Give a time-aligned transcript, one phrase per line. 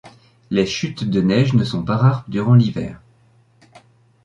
[0.49, 2.99] Les chutes de neige ne sont pas rares durant l'hiver.